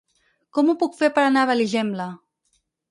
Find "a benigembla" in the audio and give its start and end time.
1.47-2.13